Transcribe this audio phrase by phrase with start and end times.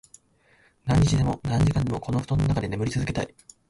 [0.85, 3.35] 何日でも、何時間でも、この布団の中で眠り続けたい。